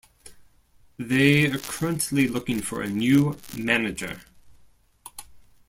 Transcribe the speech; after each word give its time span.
They 0.97 1.45
are 1.45 1.59
currently 1.59 2.27
looking 2.27 2.59
for 2.59 2.81
a 2.81 2.89
new 2.89 3.37
Manager. 3.55 4.19